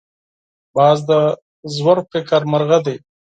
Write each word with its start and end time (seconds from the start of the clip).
باز 0.75 0.97
د 1.09 1.11
ژور 1.75 1.97
فکر 2.11 2.41
مرغه 2.51 2.79
دی 2.85 2.97